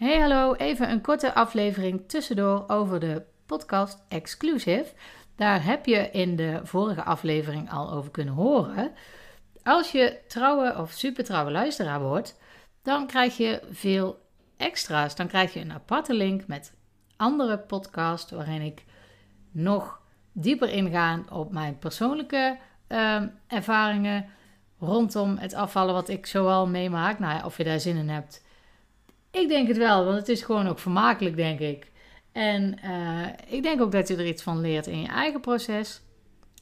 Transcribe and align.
Hey 0.00 0.20
hallo, 0.20 0.54
even 0.54 0.90
een 0.90 1.00
korte 1.00 1.34
aflevering 1.34 2.08
tussendoor 2.08 2.64
over 2.66 3.00
de 3.00 3.22
podcast 3.46 4.04
Exclusive. 4.08 4.86
Daar 5.36 5.64
heb 5.64 5.86
je 5.86 6.10
in 6.10 6.36
de 6.36 6.60
vorige 6.62 7.02
aflevering 7.02 7.70
al 7.70 7.92
over 7.92 8.10
kunnen 8.10 8.34
horen. 8.34 8.92
Als 9.62 9.92
je 9.92 10.20
trouwe 10.28 10.76
of 10.78 10.90
supertrouwe 10.90 11.50
luisteraar 11.50 12.00
wordt, 12.00 12.38
dan 12.82 13.06
krijg 13.06 13.36
je 13.36 13.62
veel 13.70 14.18
extra's. 14.56 15.16
Dan 15.16 15.26
krijg 15.26 15.52
je 15.52 15.60
een 15.60 15.72
aparte 15.72 16.14
link 16.14 16.46
met 16.46 16.74
andere 17.16 17.58
podcasts 17.58 18.30
waarin 18.30 18.62
ik 18.62 18.84
nog 19.50 20.00
dieper 20.32 20.68
inga 20.68 21.20
op 21.30 21.52
mijn 21.52 21.78
persoonlijke 21.78 22.58
uh, 22.88 23.22
ervaringen 23.46 24.26
rondom 24.78 25.36
het 25.36 25.54
afvallen 25.54 25.94
wat 25.94 26.08
ik 26.08 26.26
zoal 26.26 26.66
meemaak. 26.66 27.18
Nou 27.18 27.44
of 27.44 27.56
je 27.56 27.64
daar 27.64 27.80
zin 27.80 27.96
in 27.96 28.08
hebt. 28.08 28.48
Ik 29.30 29.48
denk 29.48 29.68
het 29.68 29.76
wel, 29.76 30.04
want 30.04 30.16
het 30.16 30.28
is 30.28 30.42
gewoon 30.42 30.68
ook 30.68 30.78
vermakelijk, 30.78 31.36
denk 31.36 31.60
ik. 31.60 31.90
En 32.32 32.78
uh, 32.84 33.26
ik 33.46 33.62
denk 33.62 33.80
ook 33.80 33.92
dat 33.92 34.08
je 34.08 34.16
er 34.16 34.26
iets 34.26 34.42
van 34.42 34.60
leert 34.60 34.86
in 34.86 35.00
je 35.00 35.08
eigen 35.08 35.40
proces. 35.40 36.00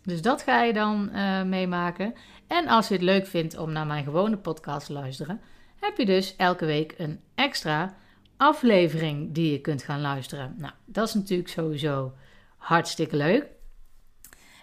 Dus 0.02 0.22
dat 0.22 0.42
ga 0.42 0.62
je 0.62 0.72
dan 0.72 1.10
uh, 1.12 1.42
meemaken. 1.42 2.14
En 2.46 2.66
als 2.66 2.88
je 2.88 2.94
het 2.94 3.02
leuk 3.02 3.26
vindt 3.26 3.58
om 3.58 3.72
naar 3.72 3.86
mijn 3.86 4.04
gewone 4.04 4.36
podcast 4.36 4.86
te 4.86 4.92
luisteren, 4.92 5.40
heb 5.80 5.96
je 5.96 6.06
dus 6.06 6.36
elke 6.36 6.64
week 6.64 6.94
een 6.98 7.20
extra 7.34 7.94
aflevering 8.36 9.34
die 9.34 9.52
je 9.52 9.60
kunt 9.60 9.82
gaan 9.82 10.00
luisteren. 10.00 10.54
Nou, 10.58 10.72
dat 10.84 11.08
is 11.08 11.14
natuurlijk 11.14 11.48
sowieso 11.48 12.12
hartstikke 12.56 13.16
leuk. 13.16 13.46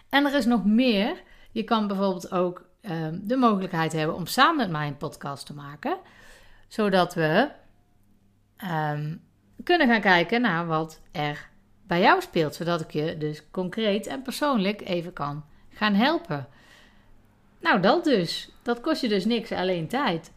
En 0.10 0.26
er 0.26 0.36
is 0.36 0.46
nog 0.46 0.66
meer. 0.66 1.22
Je 1.52 1.64
kan 1.64 1.88
bijvoorbeeld 1.88 2.32
ook 2.32 2.66
uh, 2.82 3.08
de 3.12 3.36
mogelijkheid 3.36 3.94
hebben 3.94 4.16
om 4.16 4.26
samen 4.26 4.58
met 4.58 4.70
mij 4.70 4.88
een 4.88 4.98
podcast 4.98 5.46
te 5.46 5.54
maken, 5.54 5.98
zodat 6.68 7.14
we 7.14 7.50
um, 8.64 9.22
kunnen 9.64 9.88
gaan 9.88 10.02
kijken 10.02 10.42
naar 10.42 10.66
wat 10.66 11.02
er 11.12 11.50
bij 11.88 12.02
jou 12.02 12.22
speelt, 12.22 12.56
zodat 12.56 12.82
ik 12.82 12.92
je 12.92 13.18
dus 13.18 13.42
concreet 13.52 14.08
en 14.08 14.22
persoonlijk 14.22 14.82
even 14.82 15.14
kan 15.14 15.46
gaan 15.70 15.94
helpen. 15.94 16.48
Nou, 17.60 17.82
dat 17.82 18.04
dus. 18.04 18.50
Dat 18.62 18.82
kost 18.82 19.02
je 19.02 19.08
dus 19.08 19.26
niks, 19.26 19.52
alleen 19.52 19.88
tijd. 19.88 20.32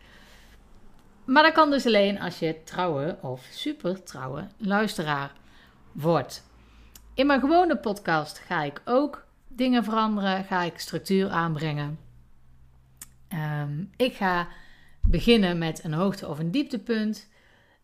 Maar 1.24 1.42
dat 1.42 1.52
kan 1.52 1.70
dus 1.70 1.86
alleen 1.86 2.20
als 2.20 2.38
je 2.38 2.62
trouwe 2.64 3.18
of 3.20 3.46
super 3.50 4.02
trouwe 4.02 4.46
luisteraar 4.56 5.32
wordt. 5.92 6.46
In 7.14 7.26
mijn 7.26 7.40
gewone 7.40 7.76
podcast 7.76 8.38
ga 8.38 8.62
ik 8.62 8.82
ook 8.84 9.26
dingen 9.48 9.84
veranderen, 9.84 10.44
ga 10.44 10.62
ik 10.62 10.78
structuur 10.78 11.30
aanbrengen. 11.30 11.98
Um, 13.62 13.90
ik 13.96 14.14
ga 14.14 14.48
beginnen 15.02 15.58
met 15.58 15.84
een 15.84 15.92
hoogte- 15.92 16.28
of 16.28 16.38
een 16.38 16.50
dieptepunt. 16.50 17.28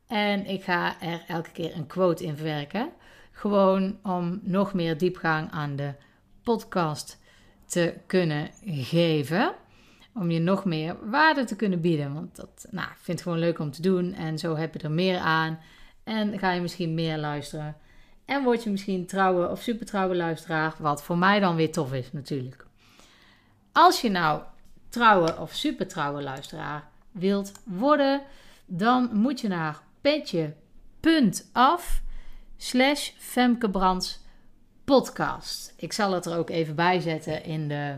En 0.07 0.47
ik 0.47 0.63
ga 0.63 1.01
er 1.01 1.25
elke 1.29 1.51
keer 1.51 1.77
een 1.77 1.87
quote 1.87 2.25
in 2.25 2.37
verwerken. 2.37 2.93
Gewoon 3.33 3.99
om 4.03 4.41
nog 4.43 4.75
meer 4.75 4.99
diepgang 4.99 5.51
aan 5.51 5.77
de 5.77 5.93
podcast 6.43 7.21
te 7.67 7.95
kunnen 8.07 8.51
geven. 8.65 9.55
Om 10.15 10.31
je 10.31 10.41
nog 10.41 10.65
meer 10.65 11.11
waarde 11.11 11.45
te 11.45 11.57
kunnen 11.57 11.81
bieden. 11.81 12.15
Want 12.15 12.37
dat 12.37 12.67
nou, 12.71 12.89
vind 12.97 13.19
ik 13.19 13.25
gewoon 13.25 13.39
leuk 13.39 13.59
om 13.59 13.71
te 13.71 13.83
doen. 13.83 14.13
En 14.13 14.39
zo 14.39 14.57
heb 14.57 14.75
je 14.75 14.81
er 14.81 14.91
meer 14.91 15.19
aan. 15.19 15.59
En 16.05 16.39
ga 16.39 16.53
je 16.53 16.61
misschien 16.61 16.95
meer 16.95 17.19
luisteren. 17.19 17.77
En 18.25 18.43
word 18.43 18.65
je 18.65 18.71
misschien 18.71 19.07
trouwe 19.07 19.49
of 19.49 19.61
supertrouwe 19.61 20.17
luisteraar. 20.17 20.75
Wat 20.79 21.03
voor 21.03 21.19
mij 21.19 21.41
dan 21.41 21.57
weer 21.57 21.73
tof 21.73 21.93
is 21.93 22.13
natuurlijk. 22.13 22.67
Als 23.73 24.01
je 24.01 24.11
nou 24.11 24.43
trouwe 24.89 25.39
of 25.39 25.53
supertrouwe 25.53 26.23
luisteraar 26.23 26.89
wilt 27.11 27.53
worden. 27.65 28.23
Dan 28.67 29.11
moet 29.13 29.41
je 29.41 29.49
naar 29.49 29.83
petje.af 30.05 32.03
slash 32.57 33.11
Femke 33.19 33.71
Brands 33.71 34.21
podcast. 34.85 35.75
Ik 35.77 35.93
zal 35.93 36.13
het 36.13 36.27
er 36.27 36.37
ook 36.39 36.51
even 36.51 36.75
bij 36.75 37.01
zetten 37.01 37.45
in 37.45 37.69
de 37.69 37.95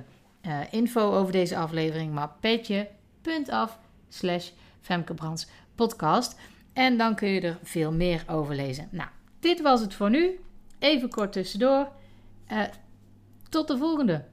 uh, 0.46 0.60
info 0.70 1.12
over 1.12 1.32
deze 1.32 1.56
aflevering. 1.56 2.12
Maar 2.12 2.30
petje.af 2.40 3.78
slash 4.08 4.50
podcast. 5.74 6.36
En 6.72 6.98
dan 6.98 7.14
kun 7.14 7.28
je 7.28 7.40
er 7.40 7.58
veel 7.62 7.92
meer 7.92 8.24
over 8.28 8.54
lezen. 8.54 8.88
Nou, 8.90 9.08
dit 9.40 9.60
was 9.60 9.80
het 9.80 9.94
voor 9.94 10.10
nu. 10.10 10.40
Even 10.78 11.08
kort 11.08 11.32
tussendoor. 11.32 11.88
Uh, 12.52 12.62
tot 13.48 13.68
de 13.68 13.78
volgende. 13.78 14.24